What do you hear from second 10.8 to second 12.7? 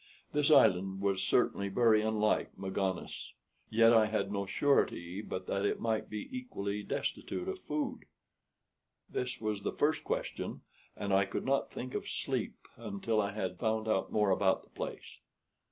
and I could not think of sleep